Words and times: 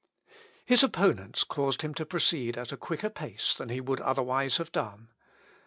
His 0.65 0.81
opponents 0.83 1.43
caused 1.43 1.83
him 1.83 1.93
to 1.93 2.07
proceed 2.07 2.57
at 2.57 2.71
a 2.71 2.75
quicker 2.75 3.11
pace 3.11 3.53
than 3.55 3.69
he 3.69 3.79
would 3.81 4.01
otherwise 4.01 4.57
have 4.57 4.71
done. 4.71 5.09